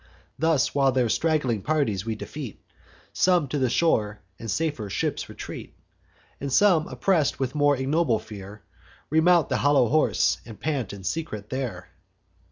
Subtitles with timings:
[0.39, 2.59] Thus while their straggling parties we defeat,
[3.13, 5.75] Some to the shore and safer ships retreat;
[6.39, 8.63] And some, oppress'd with more ignoble fear,
[9.11, 11.89] Remount the hollow horse, and pant in secret there.